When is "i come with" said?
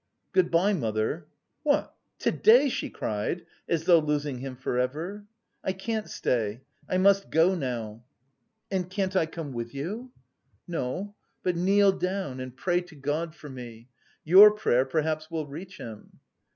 9.15-9.75